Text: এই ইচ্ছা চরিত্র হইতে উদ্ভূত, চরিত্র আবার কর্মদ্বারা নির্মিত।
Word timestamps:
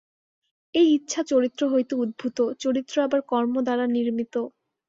এই 0.75 0.87
ইচ্ছা 0.93 1.21
চরিত্র 1.31 1.61
হইতে 1.73 1.93
উদ্ভূত, 1.95 2.37
চরিত্র 2.59 2.95
আবার 3.01 3.21
কর্মদ্বারা 3.31 3.85
নির্মিত। 3.95 4.35